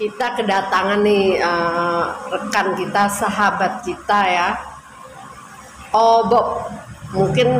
kita 0.00 0.32
kedatangan 0.32 1.04
nih 1.04 1.36
eh, 1.36 2.04
rekan 2.32 2.72
kita, 2.72 3.04
sahabat 3.12 3.84
kita 3.84 4.20
ya. 4.24 4.48
Oh 5.92 6.24
Bob, 6.24 6.72
mungkin 7.12 7.52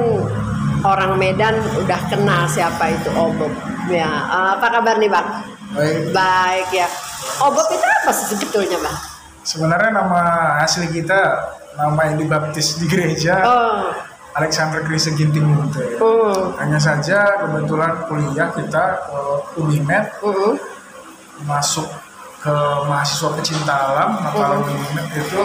orang 0.80 1.20
Medan 1.20 1.60
udah 1.76 2.00
kenal 2.08 2.48
siapa 2.48 2.96
itu 2.96 3.12
Oh 3.12 3.28
Bob. 3.36 3.52
Ya, 3.92 4.08
eh, 4.08 4.48
apa 4.56 4.66
kabar 4.72 4.96
nih 4.96 5.12
bang? 5.12 5.28
Baik. 5.76 5.96
Baik 6.16 6.68
ya. 6.72 6.88
Oh 7.44 7.52
Bob 7.52 7.68
itu 7.68 7.84
apa 7.84 8.10
sih 8.16 8.32
sebetulnya 8.32 8.80
bang? 8.80 8.96
Sebenarnya 9.44 10.00
nama 10.00 10.22
asli 10.64 10.88
kita 10.88 11.20
nama 11.76 12.08
yang 12.12 12.20
dibaptis 12.20 12.76
di 12.76 12.84
gereja 12.84 13.40
Oh, 13.40 13.88
Alexander 14.36 14.84
Kristen 14.84 15.16
Ginting 15.16 15.48
hmm, 15.48 16.60
Hanya 16.60 16.76
saja 16.76 17.40
kebetulan 17.40 18.04
kuliah 18.04 18.52
kita 18.52 19.00
ke 19.00 19.20
Unimed 19.64 20.12
hmm, 20.20 20.60
masuk 21.48 21.88
ke 22.40 22.56
mahasiswa 22.88 23.28
pecinta 23.36 23.74
alam. 23.92 24.10
Nah 24.18 24.32
kalau 24.32 24.58
di 24.64 24.74
itu 25.12 25.40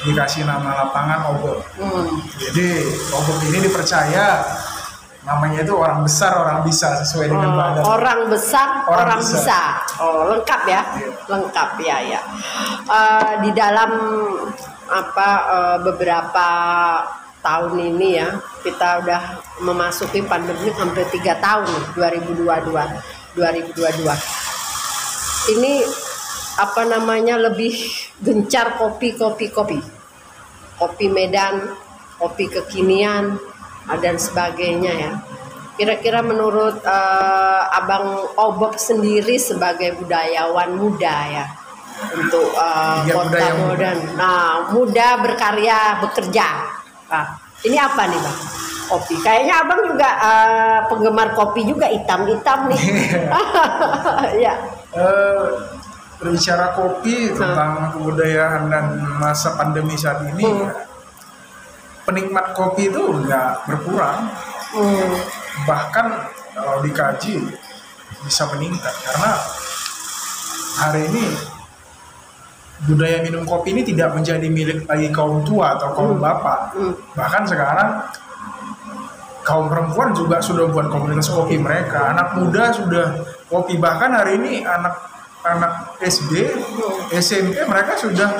dikasih 0.00 0.42
nama 0.48 0.86
lapangan 0.86 1.20
Obot. 1.36 1.60
hmm. 1.78 2.08
Jadi 2.40 2.66
Obot 3.14 3.38
ini 3.46 3.58
dipercaya 3.62 4.42
namanya 5.20 5.60
itu 5.60 5.76
orang 5.76 6.00
besar 6.00 6.32
orang 6.34 6.64
bisa 6.64 6.96
sesuai 7.04 7.28
dengan 7.28 7.52
Oh, 7.52 7.56
badan. 7.60 7.82
orang 7.84 8.20
besar, 8.26 8.68
orang, 8.88 9.04
Orang 9.04 9.20
bisa. 9.20 9.36
bisa. 9.36 9.60
Oh, 10.00 10.20
lengkap 10.32 10.62
ya, 10.64 10.80
Iya. 10.96 11.08
lengkap 11.28 11.70
ya 11.78 11.96
ya. 12.08 12.20
Eh, 12.88 13.32
di 13.44 13.50
dalam 13.52 13.90
apa 14.88 15.28
eh, 15.46 15.78
beberapa 15.84 16.48
tahun 17.44 17.72
ini 17.78 18.08
ya, 18.16 18.32
kita 18.64 19.04
udah 19.04 19.22
memasuki 19.60 20.24
pandemi 20.24 20.72
hampir 20.72 21.04
tiga 21.12 21.36
tahun, 21.36 21.68
2022, 21.94 22.88
2022. 23.36 24.39
Ini 25.48 25.80
apa 26.60 26.84
namanya 26.84 27.40
lebih 27.40 27.72
gencar 28.20 28.76
kopi, 28.76 29.16
kopi, 29.16 29.48
kopi, 29.48 29.80
kopi 30.76 31.06
Medan, 31.08 31.72
kopi 32.20 32.52
kekinian, 32.52 33.40
ah, 33.88 33.96
dan 33.96 34.20
sebagainya 34.20 34.92
ya. 34.92 35.12
Kira-kira 35.80 36.20
menurut 36.20 36.84
eh, 36.84 37.62
Abang 37.72 38.36
Obok 38.36 38.76
sendiri 38.76 39.40
sebagai 39.40 39.96
budayawan 39.96 40.76
muda 40.76 41.16
ya 41.32 41.46
untuk 42.12 42.52
eh, 42.52 42.96
Tiga 43.08 43.14
kota 43.16 43.46
modern. 43.64 44.00
Nah, 44.20 44.68
muda 44.76 45.08
berkarya 45.24 46.04
bekerja. 46.04 46.48
Nah, 47.08 47.24
ini 47.64 47.80
apa 47.80 48.02
nih 48.12 48.20
bang? 48.20 48.59
Kopi. 48.90 49.14
Kayaknya 49.22 49.54
abang 49.62 49.80
juga 49.86 50.08
eh, 50.18 50.78
penggemar 50.90 51.28
kopi 51.38 51.62
juga 51.62 51.86
hitam-hitam 51.86 52.66
nih. 52.66 52.82
ya. 54.44 54.54
Eh, 54.90 55.46
berbicara 56.20 56.76
kopi 56.76 57.32
tentang 57.32 57.96
kebudayaan 57.96 58.68
dan 58.68 58.84
masa 59.16 59.56
pandemi 59.56 59.96
saat 59.96 60.20
ini 60.28 60.44
Hmm. 60.44 60.68
ya, 60.68 60.72
penikmat 62.04 62.52
kopi 62.52 62.92
itu 62.92 63.00
nggak 63.24 63.64
berkurang 63.64 64.28
Hmm. 64.76 65.16
bahkan 65.64 66.28
kalau 66.52 66.84
dikaji 66.84 67.40
bisa 68.20 68.44
meningkat 68.52 68.92
karena 69.00 69.32
hari 70.76 71.08
ini 71.08 71.24
budaya 72.84 73.24
minum 73.24 73.48
kopi 73.48 73.72
ini 73.72 73.80
tidak 73.80 74.12
menjadi 74.12 74.44
milik 74.44 74.84
lagi 74.84 75.08
kaum 75.08 75.40
tua 75.40 75.80
atau 75.80 75.88
kaum 75.96 76.20
bapak 76.20 76.76
Hmm. 76.76 76.92
bahkan 77.16 77.48
sekarang 77.48 77.96
kaum 79.44 79.66
perempuan 79.72 80.12
juga 80.12 80.38
sudah 80.40 80.68
buat 80.68 80.88
komunitas 80.92 81.32
kopi 81.32 81.56
mereka. 81.56 82.12
Anak 82.12 82.36
muda 82.36 82.70
sudah 82.72 83.24
kopi. 83.48 83.80
Bahkan 83.80 84.10
hari 84.12 84.36
ini 84.40 84.52
anak 84.64 84.94
anak 85.40 85.96
SD 86.04 86.52
SMP 87.14 87.56
mereka 87.64 87.96
sudah 87.96 88.36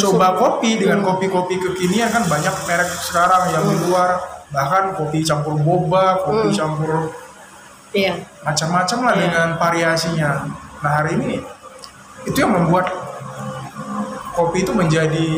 coba 0.00 0.36
kopi 0.36 0.80
dengan 0.80 1.04
kopi-kopi 1.04 1.60
kekinian. 1.60 2.08
Kan 2.08 2.24
banyak 2.28 2.54
merek 2.68 2.90
sekarang 3.04 3.52
yang 3.52 3.64
di 3.68 3.76
luar. 3.88 4.20
Bahkan 4.52 4.96
kopi 5.00 5.24
campur 5.24 5.56
boba 5.56 6.20
kopi 6.24 6.52
campur 6.52 7.12
Iya. 7.92 8.24
macam-macam 8.40 8.98
lah 9.04 9.14
Iya. 9.16 9.20
dengan 9.28 9.48
variasinya. 9.60 10.30
Nah 10.80 10.90
hari 10.96 11.12
ini 11.20 11.36
itu 12.24 12.36
yang 12.40 12.56
membuat 12.56 12.88
kopi 14.32 14.64
itu 14.64 14.72
menjadi 14.72 15.28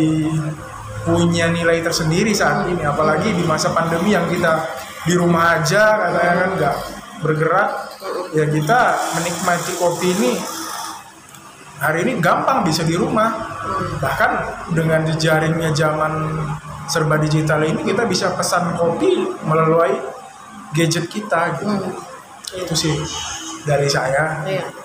punya 1.04 1.52
nilai 1.52 1.84
tersendiri 1.84 2.32
saat 2.32 2.66
ini 2.68 2.82
apalagi 2.82 3.30
di 3.36 3.44
masa 3.44 3.70
pandemi 3.70 4.16
yang 4.16 4.24
kita 4.26 4.64
di 5.04 5.14
rumah 5.14 5.60
aja 5.60 6.08
katanya 6.08 6.34
kan 6.34 6.50
nggak 6.56 6.76
bergerak 7.20 7.70
ya 8.32 8.44
kita 8.48 8.80
menikmati 9.20 9.72
kopi 9.76 10.08
ini 10.16 10.32
hari 11.80 12.08
ini 12.08 12.12
gampang 12.24 12.64
bisa 12.64 12.82
di 12.82 12.96
rumah 12.96 13.32
bahkan 14.00 14.56
dengan 14.72 15.04
jejaringnya 15.04 15.76
zaman 15.76 16.40
serba 16.88 17.20
digital 17.20 17.60
ini 17.64 17.84
kita 17.84 18.08
bisa 18.08 18.32
pesan 18.32 18.76
kopi 18.76 19.28
melalui 19.44 19.92
gadget 20.72 21.08
kita 21.08 21.60
gitu 21.60 21.72
Hmm. 21.74 22.60
itu 22.60 22.74
sih 22.76 22.94
dari 23.66 23.88
saya 23.90 24.44
Iya. 24.46 24.84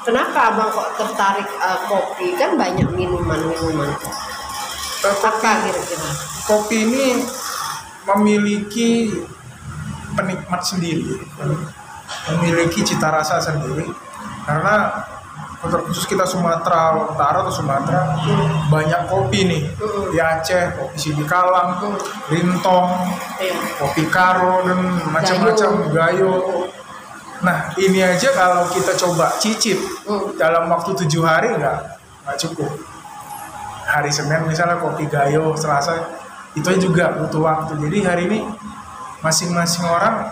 Kenapa 0.00 0.48
abang 0.48 0.72
kok 0.72 0.96
tertarik 0.96 1.44
eh, 1.44 1.78
kopi? 1.84 2.32
Kan 2.40 2.56
banyak 2.56 2.88
minuman-minuman. 2.88 3.90
Eh, 5.00 5.08
Apa 5.08 5.64
kira-kira? 5.64 6.08
kopi 6.44 6.76
ini 6.84 7.24
memiliki 8.04 9.08
penikmat 10.12 10.60
sendiri. 10.60 11.16
Memiliki 12.28 12.82
cita 12.82 13.08
rasa 13.08 13.40
sendiri. 13.40 13.86
Karena 14.44 15.06
khusus 15.60 16.04
kita 16.04 16.24
Sumatera 16.24 16.96
Utara 17.06 17.44
atau 17.44 17.52
Sumatera 17.52 18.16
banyak 18.68 19.02
kopi 19.06 19.40
nih. 19.46 19.62
Di 20.10 20.18
Aceh 20.18 20.74
kopi 20.74 20.96
Sidikalang 20.96 21.80
Rintong 22.28 22.88
Iya. 23.38 23.56
kopi 23.78 24.04
Karo 24.08 24.64
dan 24.66 24.80
macam-macam 25.06 25.70
gayo. 25.88 26.32
Nah 27.40 27.72
ini 27.76 28.04
aja 28.04 28.36
kalau 28.36 28.68
kita 28.68 28.92
coba 28.98 29.32
cicip 29.40 29.80
Hmm. 30.04 30.36
dalam 30.36 30.68
waktu 30.68 30.92
tujuh 30.92 31.24
hari 31.24 31.56
nggak 31.56 31.78
nggak 32.26 32.36
cukup 32.36 32.68
hari 33.90 34.10
Senin 34.14 34.46
misalnya 34.46 34.78
kopi 34.78 35.10
gayo 35.10 35.58
Selasa 35.58 35.98
itu 36.54 36.70
juga 36.78 37.14
butuh 37.18 37.42
waktu 37.42 37.78
jadi 37.90 37.98
hari 38.14 38.22
ini 38.30 38.38
masing-masing 39.20 39.86
orang 39.86 40.30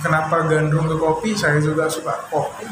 kenapa 0.00 0.44
gandrung 0.48 0.88
ke 0.88 0.96
kopi 0.96 1.36
saya 1.36 1.60
juga 1.60 1.84
suka 1.88 2.16
kopi 2.32 2.64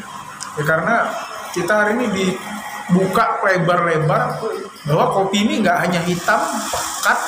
ya 0.57 0.65
karena 0.65 1.13
kita 1.53 1.73
hari 1.73 2.01
ini 2.01 2.07
dibuka 2.13 3.45
lebar-lebar 3.45 4.41
bahwa 4.87 5.05
kopi 5.13 5.45
ini 5.45 5.61
nggak 5.65 5.79
hanya 5.85 6.01
hitam 6.05 6.41
pekat 6.73 7.19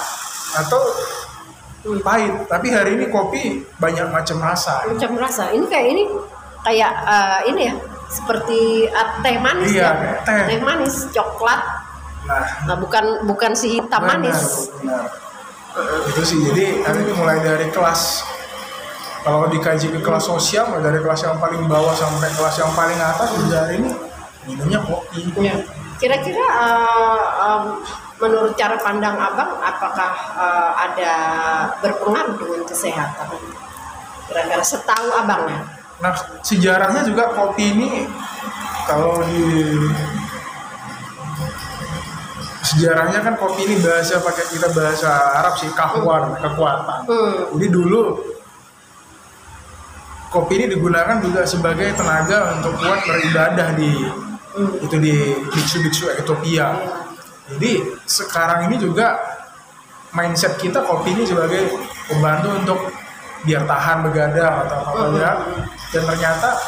atau 0.65 0.81
pahit 2.05 2.35
tapi 2.51 2.69
hari 2.75 2.99
ini 3.01 3.07
kopi 3.09 3.65
banyak 3.79 4.11
macam 4.13 4.43
rasa 4.43 4.85
Macam 4.85 5.15
rasa. 5.17 5.49
Ini 5.55 5.65
kayak 5.65 5.87
ini 5.95 6.03
kayak 6.67 6.93
eh, 7.07 7.41
ini 7.55 7.61
ya, 7.71 7.75
seperti 8.11 8.85
eh, 8.91 9.09
teh 9.23 9.37
manis 9.41 9.71
Iya, 9.73 9.89
ya. 9.95 10.13
teh. 10.27 10.59
manis, 10.61 11.09
coklat. 11.15 11.78
Nah 12.69 12.77
bukan 12.77 13.25
bukan 13.25 13.53
si 13.57 13.81
hitam 13.81 14.05
benar, 14.05 14.21
manis. 14.21 14.69
benar. 14.81 15.09
itu 16.13 16.23
sih 16.25 16.39
jadi 16.53 16.85
ini 16.85 17.13
mulai 17.17 17.41
dari 17.41 17.73
kelas 17.73 18.27
kalau 19.25 19.49
dikaji 19.49 19.89
ke 19.93 20.01
kelas 20.05 20.29
sosial 20.29 20.69
mulai 20.69 20.93
dari 20.93 21.01
kelas 21.01 21.25
yang 21.25 21.37
paling 21.41 21.65
bawah 21.65 21.97
sampai 21.97 22.29
kelas 22.37 22.57
yang 22.61 22.73
paling 22.77 22.99
atas 23.01 23.29
hari 23.33 23.81
ini 23.81 23.91
minumnya 24.49 24.81
kopi 24.85 25.21
Ya. 25.39 25.57
Kira-kira 25.99 26.47
eh, 26.47 27.25
em, 27.43 27.63
menurut 28.23 28.55
cara 28.55 28.79
pandang 28.79 29.19
abang, 29.19 29.59
apakah 29.59 30.13
eh, 30.39 30.71
ada 30.79 31.15
berpengaruh 31.83 32.39
dengan 32.39 32.63
kesehatan? 32.65 33.29
Kira-kira 34.31 34.63
setahu 34.63 35.11
abang 35.11 35.43
ya. 35.51 35.61
Nah, 35.99 36.15
sejarahnya 36.47 37.03
juga 37.03 37.35
kopi 37.35 37.75
ini 37.75 38.07
kalau 38.87 39.19
di 39.27 39.43
sejarahnya 42.69 43.25
kan 43.25 43.35
kopi 43.41 43.65
ini 43.65 43.77
bahasa 43.81 44.21
pakai 44.21 44.45
kita 44.53 44.69
bahasa 44.77 45.09
Arab 45.41 45.57
sih 45.57 45.73
kahwar 45.73 46.37
kekuatan. 46.37 47.01
Hmm. 47.09 47.57
Jadi 47.57 47.67
dulu 47.73 48.03
kopi 50.29 50.61
ini 50.61 50.67
digunakan 50.77 51.17
juga 51.25 51.49
sebagai 51.49 51.97
tenaga 51.97 52.61
untuk 52.61 52.77
kuat 52.77 53.01
beribadah 53.09 53.73
di 53.73 53.93
Hmm. 54.49 54.75
itu 54.83 54.97
di 54.99 55.15
biksu-biksu 55.55 56.11
Ethiopia. 56.19 56.75
Jadi 57.53 57.85
sekarang 58.05 58.67
ini 58.67 58.81
juga 58.81 59.15
mindset 60.11 60.59
kita 60.59 60.83
kopi 60.83 61.15
ini 61.15 61.23
sebagai 61.23 61.69
pembantu 62.11 62.49
untuk 62.59 62.79
biar 63.47 63.63
tahan 63.69 64.03
begadang 64.03 64.67
atau 64.67 64.77
apa 64.83 64.99
Hmm. 64.99 65.15
ya. 65.21 65.33
Dan 65.95 66.03
ternyata 66.11 66.59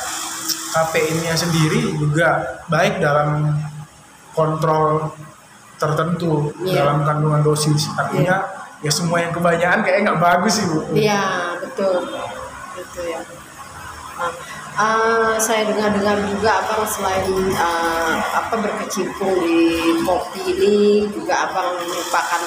kafeinnya 0.71 1.35
sendiri 1.35 1.99
juga 1.99 2.63
baik 2.71 3.03
dalam 3.03 3.59
kontrol 4.39 5.11
tertentu 5.81 6.53
Iya. 6.61 6.85
dalam 6.85 7.03
kandungan 7.09 7.41
dosis. 7.41 7.89
Artinya 7.97 8.45
ya 8.85 8.93
semua 8.93 9.25
yang 9.25 9.33
kebanyakan 9.33 9.81
kayaknya 9.81 10.13
nggak 10.13 10.21
bagus 10.21 10.61
sih 10.61 10.67
bu. 10.69 10.79
Iya, 10.93 11.57
betul. 11.65 11.95
Gitu 12.77 13.01
ya. 13.09 13.21
Nah, 14.21 14.33
Uh, 14.81 15.35
saya 15.37 15.67
dengar-dengar 15.67 16.15
juga 16.31 16.63
abang 16.63 16.87
selain 16.89 17.27
uh, 17.53 18.17
apa 18.33 18.55
berkecimpung 18.65 19.43
di 19.43 19.67
kopi 20.07 20.41
ini 20.57 21.05
juga 21.11 21.51
abang 21.51 21.75
merupakan 21.85 22.41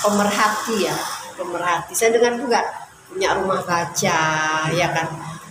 pemerhati 0.00 0.86
ya 0.86 0.96
pemerhati 1.34 1.92
saya 1.92 2.14
dengar 2.14 2.38
juga 2.40 2.62
punya 3.10 3.36
rumah 3.36 3.60
baca 3.66 4.20
ya 4.70 4.88
kan 4.96 5.06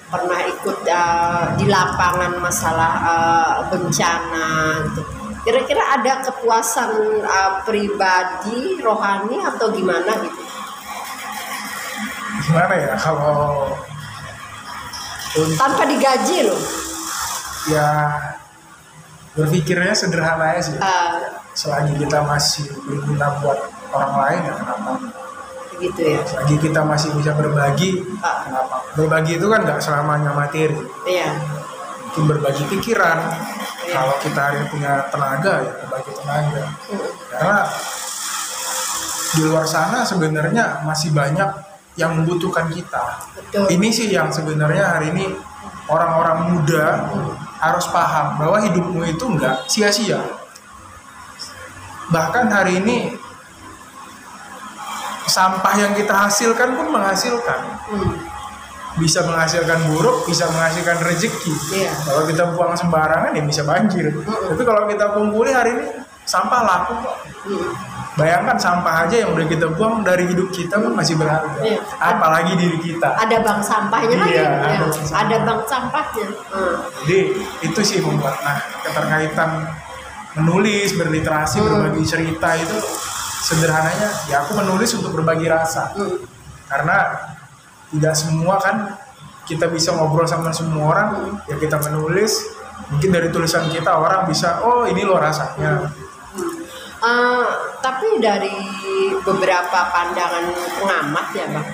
pernah 0.09 0.39
ikut 0.47 0.77
uh, 0.87 1.53
di 1.59 1.65
lapangan 1.69 2.39
masalah 2.39 2.93
uh, 3.03 3.55
bencana 3.69 4.79
gitu 4.89 5.01
kira-kira 5.43 5.83
ada 5.99 6.23
kepuasan 6.23 7.19
uh, 7.19 7.51
pribadi 7.67 8.79
rohani 8.79 9.43
atau 9.43 9.67
gimana 9.75 10.11
gitu? 10.23 10.41
Gimana 12.47 12.73
ya? 12.79 12.93
Kalau 12.95 13.67
tanpa 15.59 15.83
digaji 15.83 16.47
loh. 16.47 16.61
Ya 17.67 17.87
berpikirnya 19.35 19.91
sederhana 19.91 20.55
aja 20.55 20.61
sih. 20.63 20.75
Uh, 20.79 21.39
selagi 21.53 21.93
kita 21.99 22.23
masih 22.23 22.65
berguna 22.87 23.27
buat 23.43 23.59
orang 23.91 24.13
lain 24.23 24.39
ya 24.47 24.53
kenapa? 24.55 24.91
Gitu 25.79 26.01
ya. 26.01 26.19
Selagi 26.23 26.55
kita 26.63 26.81
masih 26.87 27.09
bisa 27.19 27.35
berbagi 27.35 27.99
uh, 28.23 28.37
kenapa? 28.47 28.75
Berbagi 28.95 29.35
itu 29.35 29.47
kan 29.51 29.59
nggak 29.67 29.79
selamanya 29.83 30.31
materi. 30.31 30.79
Iya. 31.03 31.35
Mungkin 32.07 32.23
berbagi 32.31 32.63
pikiran. 32.71 33.19
Kalau 33.93 34.15
kita 34.19 34.39
hari 34.41 34.55
ini 34.59 34.67
punya 34.73 35.05
tenaga 35.13 35.53
ya 35.61 35.71
berbagi 35.85 36.11
tenaga 36.17 36.63
karena 37.29 37.59
di 39.33 39.41
luar 39.45 39.65
sana 39.69 40.01
sebenarnya 40.01 40.81
masih 40.85 41.13
banyak 41.13 41.49
yang 41.93 42.17
membutuhkan 42.17 42.73
kita 42.73 43.21
betul 43.37 43.69
ini 43.69 43.93
sih 43.93 44.09
yang 44.09 44.33
sebenarnya 44.33 44.97
hari 44.97 45.13
ini 45.13 45.29
orang-orang 45.87 46.57
muda 46.57 46.85
harus 47.63 47.87
paham 47.91 48.39
bahwa 48.39 48.57
hidupmu 48.59 49.01
itu 49.07 49.23
enggak 49.23 49.63
sia-sia. 49.71 50.19
Bahkan 52.11 52.45
hari 52.51 52.83
ini 52.83 53.15
sampah 55.27 55.73
yang 55.79 55.95
kita 55.95 56.11
hasilkan 56.11 56.75
pun 56.75 56.87
menghasilkan. 56.91 57.59
Hmm, 57.87 58.13
Bisa 58.93 59.25
menghasilkan 59.25 59.89
buruk, 59.89 60.29
bisa 60.29 60.45
menghasilkan 60.47 61.01
rezeki. 61.01 61.53
Iya. 61.73 61.91
Kalau 62.05 62.23
kita 62.25 62.43
buang 62.53 62.73
sembarangan 62.73 63.33
ya 63.33 63.41
bisa 63.41 63.61
banjir. 63.63 64.13
Tapi 64.21 64.61
kalau 64.61 64.85
kita 64.85 65.05
kumpuli 65.11 65.49
hari 65.49 65.71
ini 65.73 65.85
sampah 66.23 66.61
laku 66.61 66.93
kok. 67.01 67.15
hmm. 67.49 67.69
Bayangkan 68.13 68.53
sampah 68.61 69.09
aja 69.09 69.25
yang 69.25 69.33
udah 69.33 69.49
kita 69.49 69.73
buang 69.73 70.05
dari 70.05 70.29
hidup 70.29 70.53
kita 70.53 70.77
pun 70.77 70.93
masih 70.93 71.17
berharga. 71.17 71.57
Iya. 71.65 71.81
Apalagi 71.97 72.53
diri 72.53 72.77
kita. 72.77 73.17
ada 73.17 73.41
bank 73.41 73.59
sampahnya 73.59 74.13
lagi 74.21 74.37
Iya, 74.37 74.45
ya. 74.45 74.53
ada 74.53 74.75
bank 74.77 74.93
sampah. 74.93 75.17
ada 75.17 75.35
bank 75.41 75.61
sampahnya 75.65 76.25
Hmm. 76.53 76.75
Jadi 77.01 77.19
itu 77.65 77.79
sih 77.81 77.97
membuat 77.99 78.37
nah 78.39 78.61
keterkaitan 78.85 79.49
menulis, 80.33 80.93
berliterasi, 80.93 81.57
Hmm. 81.57 81.65
berbagi 81.81 82.05
cerita 82.05 82.53
itu 82.53 82.77
sederhananya 83.43 84.09
ya 84.29 84.45
aku 84.45 84.53
menulis 84.55 84.93
untuk 84.93 85.11
berbagi 85.11 85.49
rasa 85.49 85.89
Hmm. 85.91 86.21
karena 86.69 87.17
tidak 87.93 88.15
semua 88.17 88.57
kan 88.57 88.97
kita 89.45 89.69
bisa 89.69 89.93
ngobrol 89.93 90.25
sama 90.25 90.49
semua 90.49 90.83
orang 90.91 91.09
ya 91.45 91.55
kita 91.61 91.77
menulis. 91.89 92.41
Mungkin 92.89 93.09
dari 93.15 93.29
tulisan 93.31 93.69
kita 93.71 93.95
orang 93.95 94.27
bisa 94.27 94.59
oh 94.65 94.83
ini 94.89 95.05
loh 95.05 95.21
rasanya. 95.21 95.87
Eh, 97.03 97.47
tapi 97.83 98.15
dari 98.23 98.55
beberapa 99.27 99.79
pandangan 99.91 100.47
pengamat 100.79 101.27
ya 101.35 101.45
bang, 101.51 101.67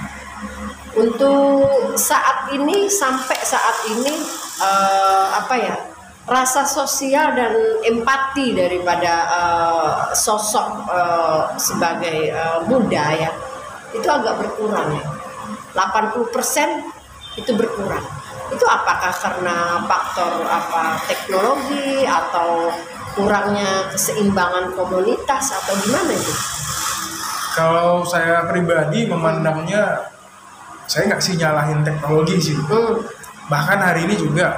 untuk 0.98 1.94
saat 1.94 2.50
ini 2.50 2.90
sampai 2.90 3.38
saat 3.46 3.78
ini 3.94 4.10
eh, 4.58 5.26
apa 5.38 5.54
ya 5.54 5.78
rasa 6.26 6.66
sosial 6.66 7.38
dan 7.38 7.54
empati 7.86 8.58
daripada 8.58 9.14
eh, 9.30 9.94
sosok 10.18 10.90
eh, 10.90 11.42
sebagai 11.62 12.34
eh, 12.34 12.60
muda 12.66 13.06
ya 13.14 13.30
itu 13.94 14.10
agak 14.10 14.34
berkurang 14.34 14.98
ya. 14.98 15.19
80% 15.74 17.40
itu 17.40 17.52
berkurang. 17.54 18.06
Itu 18.50 18.66
apakah 18.66 19.14
karena 19.14 19.86
faktor 19.86 20.46
apa 20.50 20.98
teknologi 21.06 22.06
atau 22.06 22.74
kurangnya 23.14 23.90
keseimbangan 23.94 24.74
komunitas 24.74 25.54
atau 25.54 25.74
gimana 25.86 26.14
itu? 26.14 26.34
kalau 27.60 28.06
saya 28.08 28.48
pribadi 28.48 29.04
memandangnya 29.10 30.08
saya 30.88 31.12
nggak 31.12 31.22
sih 31.22 31.36
nyalahin 31.38 31.84
teknologi 31.84 32.40
sih 32.40 32.56
Hmm, 32.56 33.04
bahkan 33.52 33.84
hari 33.84 34.08
ini 34.08 34.16
juga 34.16 34.54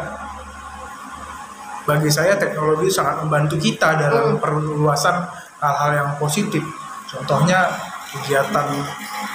bagi 1.89 2.13
saya 2.13 2.37
teknologi 2.37 2.93
sangat 2.93 3.25
membantu 3.25 3.57
kita 3.57 3.97
dalam 3.97 4.37
perluasan 4.37 5.27
hal-hal 5.57 5.91
yang 5.97 6.09
positif. 6.21 6.61
Contohnya 7.09 7.67
kegiatan 8.13 8.69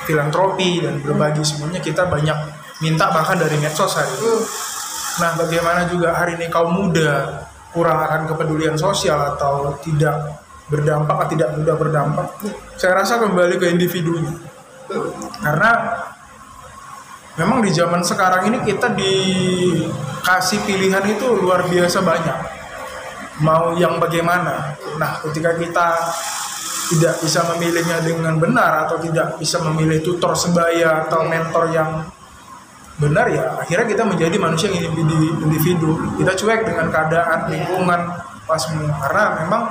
filantropi 0.07 0.81
dan 0.81 1.03
berbagi 1.03 1.43
semuanya 1.43 1.83
kita 1.83 2.07
banyak 2.07 2.39
minta 2.81 3.11
bahkan 3.11 3.37
dari 3.37 3.59
medsos 3.59 3.93
hari 3.99 4.09
ini. 4.09 4.23
hmm, 4.23 4.45
Nah, 5.17 5.33
bagaimana 5.33 5.89
juga 5.89 6.13
hari 6.13 6.37
ini 6.37 6.47
kaum 6.53 6.77
muda 6.77 7.41
kurang 7.73 8.05
akan 8.05 8.29
kepedulian 8.29 8.77
sosial 8.77 9.37
atau 9.37 9.73
tidak 9.81 10.45
berdampak 10.69 11.17
atau 11.17 11.31
tidak 11.33 11.57
mudah 11.57 11.75
berdampak? 11.77 12.27
Saya 12.77 13.01
rasa 13.01 13.17
kembali 13.25 13.57
ke 13.57 13.73
individunya. 13.73 14.37
Karena 15.41 15.73
memang 17.41 17.65
di 17.65 17.73
zaman 17.73 18.05
sekarang 18.05 18.53
ini 18.53 18.59
kita 18.61 18.93
dikasih 18.93 20.69
pilihan 20.69 21.05
itu 21.09 21.27
luar 21.33 21.65
biasa 21.65 22.05
banyak. 22.05 22.39
Mau 23.41 23.73
yang 23.77 23.97
bagaimana? 23.97 24.77
Nah, 25.01 25.21
ketika 25.25 25.57
kita 25.57 25.89
tidak 26.87 27.19
bisa 27.19 27.43
memilihnya 27.55 27.99
dengan 28.03 28.39
benar 28.39 28.87
atau 28.87 29.03
tidak 29.03 29.35
bisa 29.43 29.59
memilih 29.67 29.99
tutor 30.07 30.39
sebaya 30.39 31.07
atau 31.07 31.27
mentor 31.27 31.75
yang 31.75 32.07
benar 32.97 33.29
ya 33.29 33.61
akhirnya 33.61 33.87
kita 33.93 34.03
menjadi 34.09 34.37
manusia 34.41 34.73
yang 34.73 34.89
individu, 34.89 35.37
individu. 35.45 35.91
kita 36.17 36.33
cuek 36.33 36.65
dengan 36.65 36.89
keadaan 36.89 37.53
lingkungan 37.53 38.01
pas 38.49 38.63
karena 38.73 39.25
memang 39.45 39.63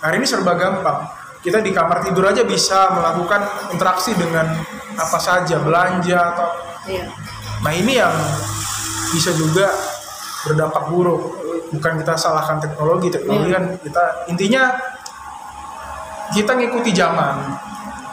hari 0.00 0.22
ini 0.22 0.26
serba 0.26 0.56
gampang 0.56 1.04
kita 1.42 1.58
di 1.58 1.74
kamar 1.74 2.00
tidur 2.06 2.24
aja 2.30 2.46
bisa 2.46 2.94
melakukan 2.94 3.44
interaksi 3.74 4.14
dengan 4.14 4.46
apa 4.94 5.18
saja 5.18 5.58
belanja 5.58 6.18
atau 6.32 6.48
iya. 6.86 7.10
nah 7.60 7.72
ini 7.74 7.98
yang 7.98 8.14
bisa 9.12 9.34
juga 9.36 9.68
berdampak 10.48 10.88
buruk 10.88 11.22
bukan 11.76 11.92
kita 12.00 12.14
salahkan 12.16 12.62
teknologi 12.62 13.12
teknologi 13.12 13.50
kan 13.52 13.64
kita 13.84 14.04
intinya 14.32 14.72
kita 16.34 16.56
ngikuti 16.56 16.90
zaman 16.96 17.36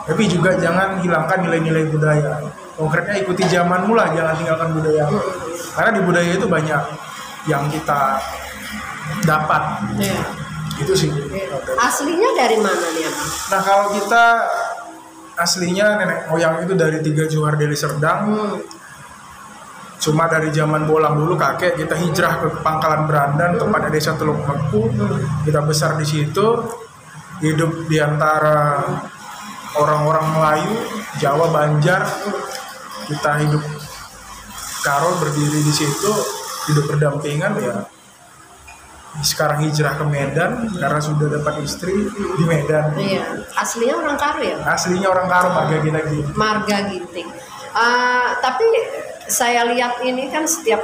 tapi 0.09 0.25
juga 0.25 0.57
jangan 0.57 0.97
hilangkan 1.05 1.45
nilai-nilai 1.45 1.85
budaya. 1.93 2.41
Konkretnya 2.73 3.21
ikuti 3.21 3.45
zaman 3.45 3.85
mula 3.85 4.09
jangan 4.09 4.33
tinggalkan 4.41 4.73
budaya. 4.73 5.05
Karena 5.77 5.91
di 5.93 6.01
budaya 6.01 6.31
itu 6.33 6.49
banyak 6.49 6.81
yang 7.45 7.69
kita 7.69 8.17
dapat. 9.21 9.61
Iya. 10.01 10.17
itu 10.79 10.95
sih. 10.95 11.11
Aslinya 11.75 12.39
dari 12.39 12.55
mana 12.55 12.87
nih 12.95 13.03
abang? 13.03 13.29
nah 13.51 13.59
kalau 13.59 13.85
kita 13.99 14.47
aslinya 15.35 15.99
nenek 15.99 16.31
moyang 16.31 16.63
itu 16.63 16.71
dari 16.71 17.03
tiga 17.03 17.27
Johar 17.27 17.59
Deli 17.59 17.75
Serdang. 17.75 18.19
Hmm, 18.31 18.63
cuma 19.99 20.31
dari 20.31 20.55
zaman 20.55 20.87
bolang 20.87 21.19
dulu 21.19 21.35
kakek 21.35 21.75
kita 21.83 21.99
hijrah 21.99 22.33
ke 22.39 22.47
Pangkalan 22.63 23.11
Berandan 23.11 23.59
tepatnya 23.59 23.91
desa 23.91 24.15
Teluk 24.15 24.39
Meku. 24.39 24.87
Kita 25.43 25.59
besar 25.67 25.99
di 25.99 26.07
situ 26.07 26.47
hidup 27.39 27.87
di 27.87 27.97
antara 27.99 28.83
orang-orang 29.79 30.25
Melayu 30.35 30.73
Jawa 31.19 31.47
Banjar 31.51 32.03
kita 33.07 33.31
hidup 33.43 33.63
Karol 34.79 35.13
berdiri 35.19 35.59
di 35.63 35.73
situ 35.73 36.11
hidup 36.71 36.85
berdampingan 36.87 37.53
ya 37.59 37.75
sekarang 39.19 39.67
hijrah 39.67 39.99
ke 39.99 40.05
Medan 40.05 40.69
karena 40.77 41.01
sudah 41.01 41.27
dapat 41.41 41.65
istri 41.65 42.07
di 42.13 42.43
Medan 42.45 42.93
iya. 42.95 43.25
Aslinya 43.57 43.99
orang 43.99 44.15
Karo 44.15 44.39
ya? 44.39 44.57
aslinya 44.63 45.07
orang 45.09 45.27
Karo 45.27 45.47
marga 45.51 45.77
gitu 45.81 46.31
Marga 46.37 46.77
Ginting. 46.87 47.27
Eh, 47.69 48.29
tapi 48.41 48.65
saya 49.29 49.65
lihat 49.69 50.01
ini 50.01 50.29
kan 50.33 50.49
setiap 50.49 50.81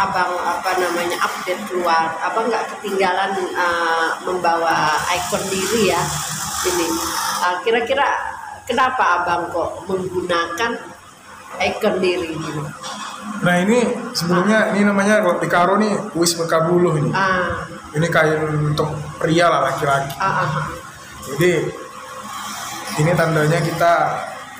abang 0.00 0.32
apa 0.40 0.70
namanya 0.80 1.16
update 1.20 1.60
keluar, 1.68 2.16
abang 2.24 2.48
nggak 2.48 2.64
ketinggalan 2.76 3.36
eh, 3.52 4.08
membawa 4.24 4.96
ikon 5.12 5.44
diri 5.52 5.92
ya 5.92 6.00
ini. 6.68 6.88
Eh, 7.44 7.54
Kira-kira 7.64 8.08
kenapa 8.64 9.20
abang 9.20 9.52
kok 9.52 9.84
menggunakan 9.84 10.72
ikon 11.60 11.96
diri 12.00 12.32
ini? 12.32 12.64
nah 13.40 13.56
ini 13.56 13.86
sebelumnya 14.12 14.74
ini 14.74 14.84
namanya 14.84 15.22
kalau 15.24 15.38
di 15.40 15.48
Karo 15.48 15.74
nih 15.80 15.92
wis 16.16 16.36
bekabuluh 16.36 16.96
ini. 16.98 17.12
Ah, 17.12 17.64
ini 17.96 18.08
kain 18.08 18.40
untuk 18.74 18.90
pria 19.20 19.48
lah 19.48 19.70
laki-laki. 19.70 20.12
Ah, 20.20 20.44
ah, 20.44 20.48
jadi 21.24 21.68
ini 23.00 23.10
tandanya 23.16 23.60
kita 23.64 23.92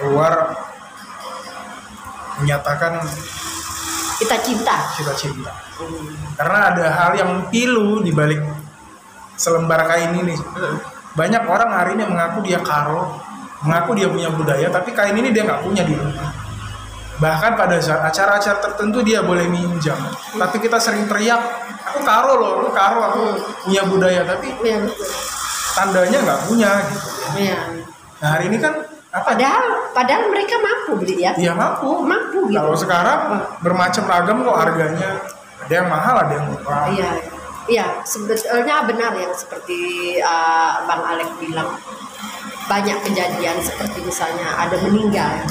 keluar 0.01 0.33
menyatakan 2.41 3.05
kita 4.21 4.37
cinta 4.45 4.77
kita 5.01 5.13
cinta 5.17 5.51
karena 6.37 6.59
ada 6.71 6.85
hal 6.93 7.13
yang 7.17 7.31
pilu 7.49 8.05
di 8.05 8.13
balik 8.13 8.41
selembar 9.41 9.89
kain 9.89 10.13
ini. 10.21 10.37
Banyak 11.17 11.43
orang 11.49 11.71
hari 11.73 11.91
ini 11.97 12.05
mengaku 12.05 12.45
dia 12.45 12.61
karo 12.61 13.17
mengaku 13.65 13.97
dia 13.97 14.09
punya 14.09 14.29
budaya 14.29 14.69
tapi 14.69 14.93
kain 14.93 15.17
ini 15.17 15.33
dia 15.33 15.49
nggak 15.49 15.65
punya 15.65 15.83
di 15.89 15.97
rumah. 15.97 16.29
Bahkan 17.21 17.53
pada 17.57 17.77
saat 17.81 18.01
acara-acara 18.13 18.61
tertentu 18.61 19.01
dia 19.05 19.25
boleh 19.25 19.49
minjam. 19.49 19.97
Tapi 20.37 20.57
kita 20.61 20.77
sering 20.77 21.09
teriak 21.09 21.41
aku 21.89 22.01
karo 22.05 22.33
loh 22.37 22.51
aku 22.61 22.69
karo 22.73 23.01
aku 23.01 23.23
punya 23.65 23.83
budaya. 23.89 24.21
Tapi 24.29 24.49
Iya, 24.61 24.79
tandanya 25.77 26.19
nggak 26.21 26.41
punya 26.45 26.71
gitu. 26.93 27.09
Iya. 27.41 27.61
nah 28.21 28.37
hari 28.37 28.53
ini 28.53 28.61
kan 28.61 28.85
apa 29.11 29.35
padahal 29.35 29.65
padahal 29.91 30.31
mereka 30.31 30.55
mampu 30.63 31.03
beli 31.03 31.27
ya. 31.27 31.35
Dia 31.35 31.51
mampu. 31.51 32.07
Mampu 32.07 32.47
gitu. 32.47 32.63
Kalau 32.63 32.75
sekarang 32.79 33.21
bermacam 33.59 34.05
ragam 34.07 34.37
kok 34.47 34.59
harganya. 34.59 35.11
Ada 35.67 35.73
yang 35.83 35.89
mahal 35.91 36.15
ada 36.27 36.33
yang 36.35 36.47
murah. 36.51 36.85
Iya, 36.91 37.11
iya. 37.67 37.87
Sebetulnya 38.07 38.87
benar 38.87 39.13
yang 39.19 39.35
seperti 39.35 39.79
uh, 40.23 40.87
Bang 40.87 41.03
Alek 41.03 41.31
bilang. 41.43 41.75
Banyak 42.71 43.03
kejadian 43.03 43.59
seperti 43.67 43.99
misalnya 44.07 44.55
ada 44.55 44.79
meninggal, 44.87 45.43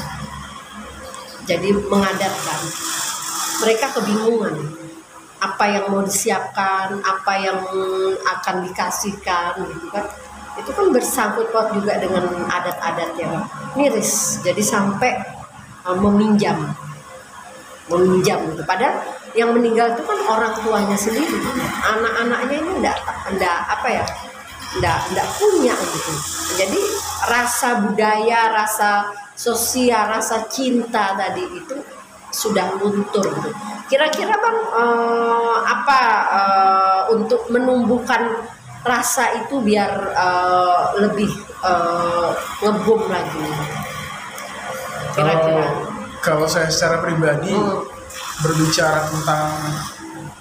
jadi 1.44 1.76
mengadatkan 1.92 2.62
mereka 3.60 3.92
kebingungan. 3.92 4.56
Apa 5.44 5.68
yang 5.68 5.92
mau 5.92 6.00
disiapkan, 6.00 7.04
apa 7.04 7.34
yang 7.44 7.60
akan 8.24 8.56
dikasihkan 8.72 9.52
gitu 9.68 9.88
kan. 9.92 10.08
Itu 10.60 10.72
kan 10.76 10.92
bersangkut 10.92 11.50
paut 11.56 11.72
juga 11.74 11.98
dengan 11.98 12.28
adat-adat 12.48 13.16
yang 13.16 13.48
miris. 13.74 14.44
Jadi 14.44 14.60
sampai 14.60 15.16
uh, 15.88 15.98
meminjam 15.98 16.76
meminjam 17.90 18.38
gitu. 18.54 18.62
Padahal 18.64 19.02
yang 19.34 19.54
meninggal 19.54 19.98
itu 19.98 20.04
kan 20.06 20.20
orang 20.30 20.54
tuanya 20.62 20.98
sendiri, 20.98 21.38
anak-anaknya 21.82 22.56
ini 22.62 22.72
enggak, 22.82 22.98
enggak 23.30 23.58
apa 23.66 23.88
ya, 23.90 24.06
enggak, 24.78 24.98
enggak 25.10 25.28
punya 25.38 25.74
gitu. 25.74 26.14
Jadi 26.58 26.80
rasa 27.30 27.70
budaya, 27.86 28.42
rasa 28.54 29.10
sosial, 29.34 30.06
rasa 30.10 30.46
cinta 30.50 31.18
tadi 31.18 31.46
itu 31.50 31.76
sudah 32.30 32.78
luntur 32.78 33.26
gitu. 33.26 33.50
Kira-kira 33.90 34.38
bang 34.38 34.60
eh, 34.70 35.58
apa 35.66 36.02
eh, 36.30 37.02
untuk 37.18 37.50
menumbuhkan 37.50 38.38
rasa 38.82 39.44
itu 39.44 39.60
biar 39.60 39.92
eh, 40.16 40.82
lebih 41.04 41.32
ngebum 42.64 43.02
lagi? 43.08 43.44
Kira-kira. 45.10 45.68
kalau 46.20 46.48
saya 46.48 46.68
secara 46.68 47.00
pribadi 47.00 47.52
Hmm. 47.52 47.84
berbicara 48.40 49.08
tentang 49.08 49.52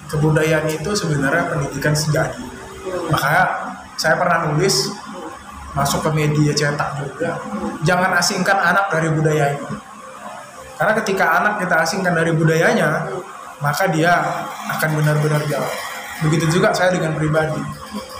kebudayaan 0.07 0.67
itu 0.67 0.91
sebenarnya 0.91 1.51
pendidikan 1.51 1.95
sejati 1.95 2.43
Hmm. 2.43 3.11
makanya 3.11 3.43
saya 3.95 4.15
pernah 4.19 4.51
nulis 4.51 4.91
masuk 5.71 6.03
ke 6.03 6.11
media 6.11 6.51
cetak 6.51 6.99
juga 6.99 7.39
jangan 7.83 8.11
asingkan 8.17 8.55
anak 8.59 8.91
dari 8.91 9.07
budaya 9.11 9.55
itu 9.55 9.67
karena 10.75 10.93
ketika 11.03 11.25
anak 11.39 11.53
kita 11.59 11.75
asingkan 11.83 12.13
dari 12.15 12.31
budayanya 12.31 13.07
maka 13.59 13.87
dia 13.91 14.15
akan 14.75 14.89
benar-benar 14.95 15.43
jauh 15.47 15.71
begitu 16.23 16.59
juga 16.59 16.71
saya 16.71 16.91
dengan 16.95 17.15
pribadi 17.15 17.59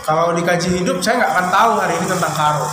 kalau 0.04 0.32
dikaji 0.32 0.80
hidup 0.80 0.98
saya 1.04 1.20
nggak 1.20 1.32
akan 1.36 1.46
tahu 1.52 1.72
hari 1.76 1.94
ini 2.00 2.06
tentang 2.08 2.34
karo. 2.34 2.66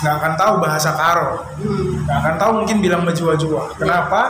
Nggak 0.00 0.14
akan 0.22 0.32
tahu 0.38 0.52
bahasa 0.62 0.90
karo. 0.94 1.28
Hmm. 1.58 2.06
nggak 2.06 2.18
akan 2.22 2.34
tahu 2.38 2.50
mungkin 2.62 2.76
bilang 2.78 3.02
menjua-jua 3.02 3.74
kenapa? 3.74 4.22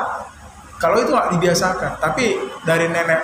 Kalau 0.80 0.96
itu 1.00 1.12
nggak 1.12 1.30
dibiasakan. 1.36 1.92
Tapi 2.00 2.24
dari 2.64 2.86
nenek 2.88 3.20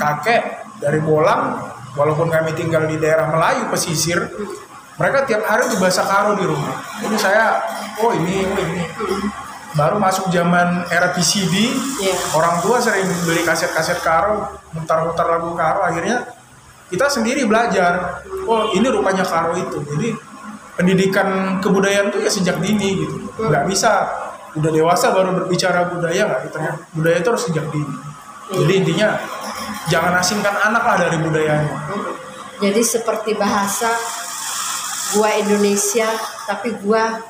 kakek 0.00 0.42
dari 0.80 0.98
bolang 1.02 1.58
walaupun 1.98 2.30
kami 2.30 2.54
tinggal 2.54 2.86
di 2.86 2.96
daerah 2.96 3.28
Melayu 3.28 3.66
pesisir 3.72 4.18
mereka 4.98 5.22
tiap 5.30 5.46
hari 5.46 5.70
tuh 5.70 5.78
bahasa 5.78 6.02
karo 6.02 6.34
di 6.34 6.44
rumah. 6.46 6.74
Ini 7.06 7.16
saya 7.18 7.62
oh 8.02 8.10
ini 8.14 8.46
oh 8.46 8.58
ini. 8.58 8.82
Baru 9.76 10.00
masuk 10.00 10.32
zaman 10.32 10.88
era 10.90 11.12
PCD 11.12 11.54
Iya. 12.00 12.14
orang 12.34 12.58
tua 12.64 12.80
sering 12.82 13.04
beli 13.22 13.44
kaset-kaset 13.44 14.00
karo 14.00 14.48
mutar-mutar 14.74 15.28
lagu 15.28 15.52
karo 15.54 15.84
akhirnya 15.86 16.24
kita 16.88 17.06
sendiri 17.08 17.44
belajar 17.44 18.24
oh 18.48 18.72
ini 18.72 18.88
rupanya 18.88 19.24
karo 19.24 19.56
itu. 19.56 19.78
Jadi 19.84 20.08
pendidikan 20.78 21.58
kebudayaan 21.60 22.08
tuh 22.08 22.24
ya 22.24 22.30
sejak 22.32 22.60
dini 22.60 23.04
gitu. 23.04 23.16
Nggak 23.38 23.64
bisa. 23.68 23.92
Udah 24.56 24.72
dewasa 24.72 25.12
baru 25.12 25.36
berbicara 25.36 25.92
budaya 25.92 26.24
nggak 26.24 26.40
gitu 26.48 26.58
ya 26.58 26.72
budaya 26.96 27.16
itu 27.20 27.28
harus 27.28 27.44
sejak 27.46 27.66
dini. 27.68 27.94
Jadi 28.48 28.72
intinya 28.80 29.08
jangan 29.92 30.16
asingkan 30.18 30.56
anak 30.56 30.82
lah 30.82 30.96
dari 30.96 31.20
budayanya. 31.20 31.76
Jadi 32.58 32.80
seperti 32.82 33.36
bahasa 33.36 33.92
gua 35.14 35.30
Indonesia 35.36 36.08
tapi 36.48 36.74
gua 36.80 37.20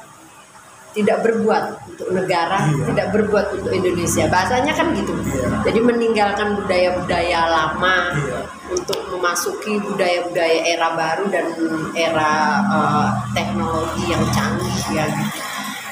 tidak 0.97 1.21
berbuat 1.25 1.65
untuk 1.95 2.09
negara, 2.17 2.65
Iya. 2.69 2.85
tidak 2.93 3.07
berbuat 3.13 3.47
untuk 3.61 3.73
Indonesia. 3.73 4.25
Bahasanya 4.27 4.73
kan 4.73 4.93
gitu. 4.97 5.13
Iya. 5.13 5.49
Jadi 5.69 5.79
meninggalkan 5.85 6.49
budaya-budaya 6.65 7.41
lama 7.49 7.97
Iya. 8.17 8.41
untuk 8.73 9.01
memasuki 9.13 9.81
budaya-budaya 9.85 10.59
era 10.65 10.89
baru 10.97 11.25
dan 11.29 11.47
era 11.93 12.33
eh, 12.65 13.09
teknologi 13.37 14.05
yang 14.09 14.25
canggih 14.33 14.79
ya. 14.97 15.07
gitu. 15.07 15.39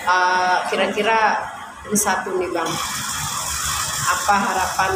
Eh, 0.06 0.56
kira-kira 0.70 1.18
ini 1.86 1.98
satu 1.98 2.34
nih 2.38 2.50
bang, 2.50 2.70
apa 4.06 4.36
harapan 4.38 4.92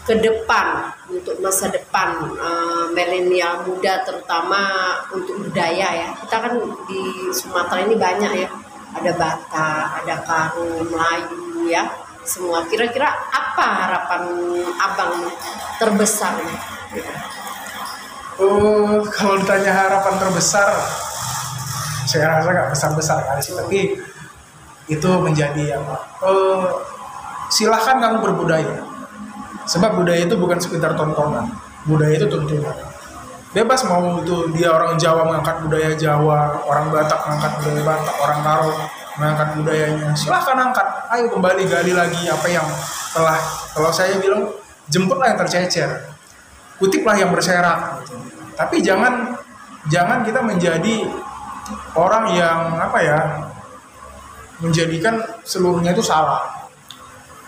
ke 0.00 0.14
depan 0.18 0.90
untuk 1.06 1.38
masa 1.38 1.70
depan 1.70 2.18
eh, 2.34 2.84
milenial 2.90 3.62
muda 3.62 4.02
terutama 4.02 4.62
untuk 5.14 5.38
budaya 5.38 5.86
ya 5.92 6.08
kita 6.18 6.36
kan 6.40 6.52
di 6.90 7.00
Sumatera 7.30 7.86
ini 7.86 7.94
banyak 7.94 8.32
ya 8.42 8.50
ada 8.96 9.12
Batak, 9.14 9.86
ada 10.02 10.16
Karo, 10.26 10.82
Melayu 10.86 11.70
ya 11.70 11.86
semua 12.26 12.62
kira-kira 12.68 13.08
apa 13.32 13.66
harapan 13.86 14.22
abang 14.76 15.14
terbesar 15.80 16.36
gitu? 16.94 17.10
Oh, 18.40 19.04
kalau 19.12 19.36
ditanya 19.36 19.72
harapan 19.72 20.16
terbesar, 20.16 20.72
saya 22.08 22.40
rasa 22.40 22.48
nggak 22.48 22.70
besar-besar 22.72 23.20
kali 23.20 23.40
sih, 23.44 23.52
tapi 23.52 24.00
itu 24.88 25.10
menjadi 25.20 25.76
apa? 25.76 25.96
Eh, 26.24 26.64
silahkan 27.52 28.00
kamu 28.00 28.16
berbudaya, 28.24 28.80
sebab 29.68 30.00
budaya 30.00 30.24
itu 30.24 30.40
bukan 30.40 30.56
sekedar 30.56 30.96
tontonan, 30.96 31.52
budaya 31.84 32.16
itu 32.16 32.26
tuntunan. 32.32 32.89
Bebas 33.50 33.82
mau 33.82 34.22
itu 34.22 34.46
dia 34.54 34.70
orang 34.70 34.94
Jawa 34.94 35.26
mengangkat 35.26 35.66
budaya 35.66 35.90
Jawa, 35.98 36.62
orang 36.70 36.86
Batak 36.94 37.18
mengangkat 37.26 37.52
budaya 37.58 37.82
Batak, 37.82 38.16
orang 38.22 38.40
Karo 38.46 38.70
mengangkat 39.18 39.48
budayanya. 39.58 40.10
Silahkan 40.14 40.54
angkat, 40.70 40.86
ayo 41.10 41.26
kembali 41.34 41.66
gali 41.66 41.90
lagi 41.90 42.30
apa 42.30 42.46
yang 42.46 42.62
telah, 43.10 43.42
kalau 43.74 43.90
saya 43.90 44.22
bilang 44.22 44.54
jemputlah 44.86 45.34
yang 45.34 45.38
tercecer, 45.42 46.14
kutiplah 46.78 47.18
yang 47.18 47.34
berserak. 47.34 48.06
Gitu. 48.06 48.14
tapi 48.54 48.84
jangan 48.84 49.34
jangan 49.88 50.20
kita 50.20 50.44
menjadi 50.44 51.08
orang 51.96 52.30
yang 52.36 52.76
apa 52.76 52.98
ya 53.02 53.18
menjadikan 54.62 55.18
seluruhnya 55.42 55.90
itu 55.90 56.04
salah. 56.04 56.44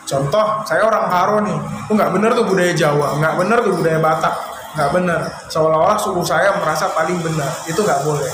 Contoh 0.03 0.67
saya 0.67 0.83
orang 0.83 1.07
Karo 1.07 1.37
nih. 1.47 1.59
Oh 1.87 1.95
nggak 1.95 2.11
bener 2.11 2.31
tuh 2.35 2.49
budaya 2.49 2.73
Jawa 2.75 3.23
nggak 3.23 3.35
bener 3.39 3.59
tuh 3.61 3.75
budaya 3.77 4.01
Batak 4.01 4.52
nggak 4.73 4.91
bener 4.93 5.21
seolah-olah 5.53 5.99
suku 6.01 6.23
saya 6.25 6.57
merasa 6.57 6.89
paling 6.93 7.21
benar 7.21 7.51
itu 7.69 7.81
nggak 7.81 8.01
boleh 8.05 8.33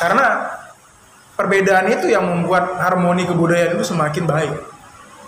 karena 0.00 0.56
perbedaan 1.36 1.86
itu 1.92 2.08
yang 2.08 2.24
membuat 2.24 2.80
harmoni 2.80 3.28
kebudayaan 3.28 3.76
itu 3.76 3.84
semakin 3.84 4.24
baik 4.24 4.52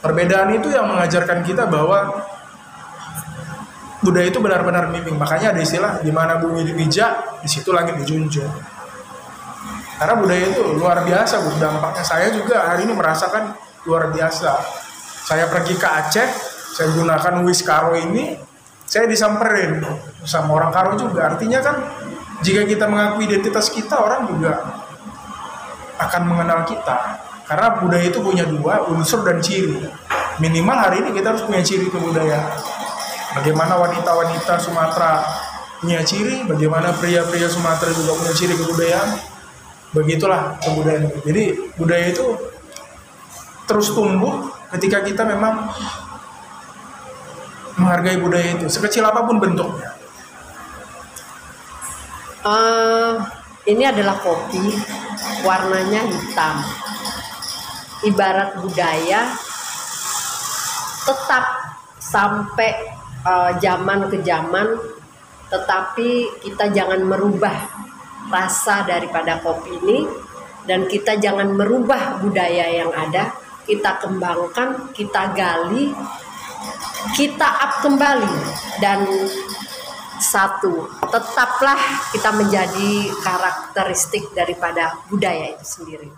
perbedaan 0.00 0.56
itu 0.56 0.72
yang 0.72 0.88
mengajarkan 0.88 1.44
kita 1.44 1.68
bahwa 1.68 2.24
budaya 4.02 4.26
itu 4.30 4.38
benar-benar 4.38 4.90
miming. 4.90 5.18
Makanya 5.18 5.54
ada 5.54 5.60
istilah 5.62 5.92
di 6.02 6.08
mana 6.14 6.38
bumi 6.38 6.62
dipijak, 6.64 7.42
di 7.42 7.48
situ 7.50 7.74
langit 7.74 7.98
dijunjung. 8.02 8.48
Karena 9.98 10.14
budaya 10.14 10.44
itu 10.46 10.62
luar 10.78 11.02
biasa, 11.02 11.42
Bu. 11.42 11.50
Dampaknya 11.58 12.04
saya 12.06 12.30
juga 12.30 12.70
hari 12.70 12.86
ini 12.86 12.94
merasakan 12.94 13.58
luar 13.82 14.14
biasa. 14.14 14.62
Saya 15.26 15.50
pergi 15.50 15.74
ke 15.74 15.88
Aceh, 15.88 16.28
saya 16.78 16.88
gunakan 16.94 17.42
wis 17.44 17.60
karo 17.66 17.98
ini, 17.98 18.38
saya 18.88 19.04
disamperin 19.04 19.84
sama 20.24 20.56
orang 20.56 20.72
karo 20.72 20.96
juga. 20.96 21.36
Artinya 21.36 21.60
kan 21.60 21.76
jika 22.40 22.64
kita 22.64 22.88
mengakui 22.88 23.28
identitas 23.28 23.68
kita, 23.68 24.00
orang 24.00 24.24
juga 24.32 24.64
akan 26.00 26.22
mengenal 26.24 26.64
kita. 26.64 27.20
Karena 27.44 27.76
budaya 27.80 28.04
itu 28.08 28.20
punya 28.24 28.48
dua, 28.48 28.88
unsur 28.88 29.24
dan 29.28 29.44
ciri. 29.44 29.76
Minimal 30.40 30.76
hari 30.76 30.96
ini 31.04 31.10
kita 31.12 31.36
harus 31.36 31.44
punya 31.44 31.60
ciri 31.60 31.92
kebudayaan. 31.92 32.56
Bagaimana 33.36 33.76
wanita-wanita 33.76 34.56
Sumatera 34.56 35.20
punya 35.84 36.00
ciri, 36.00 36.48
bagaimana 36.48 36.96
pria-pria 36.96 37.48
Sumatera 37.48 37.92
juga 37.92 38.16
punya 38.16 38.32
ciri 38.32 38.54
kebudayaan. 38.56 39.10
Begitulah 39.92 40.56
kebudayaan. 40.64 41.12
Jadi 41.24 41.42
budaya 41.76 42.06
itu 42.08 42.26
terus 43.68 43.92
tumbuh 43.92 44.48
ketika 44.72 45.04
kita 45.04 45.28
memang 45.28 45.68
menghargai 47.78 48.18
budaya 48.18 48.58
itu 48.58 48.66
sekecil 48.66 49.06
apa 49.06 49.22
pun 49.22 49.38
bentuknya. 49.38 49.94
Uh, 52.42 53.22
ini 53.70 53.86
adalah 53.86 54.18
kopi 54.18 54.74
warnanya 55.46 56.02
hitam. 56.06 56.56
Ibarat 58.06 58.62
budaya 58.62 59.26
tetap 61.02 61.44
sampai 61.98 62.94
uh, 63.26 63.58
zaman 63.58 64.06
ke 64.06 64.22
zaman 64.22 64.78
tetapi 65.48 66.40
kita 66.44 66.70
jangan 66.70 67.00
merubah 67.02 67.56
rasa 68.28 68.84
daripada 68.84 69.40
kopi 69.40 69.72
ini 69.82 69.98
dan 70.68 70.84
kita 70.84 71.16
jangan 71.16 71.56
merubah 71.56 72.20
budaya 72.20 72.68
yang 72.68 72.92
ada. 72.92 73.32
Kita 73.64 74.00
kembangkan 74.00 74.92
kita 74.96 75.36
gali 75.36 75.92
kita 77.14 77.48
up 77.48 77.72
kembali 77.80 78.34
dan 78.82 79.06
satu 80.18 80.90
tetaplah 81.08 81.78
kita 82.10 82.30
menjadi 82.34 82.90
karakteristik 83.22 84.26
daripada 84.34 84.98
budaya 85.06 85.54
itu 85.54 85.64
sendiri. 85.64 86.10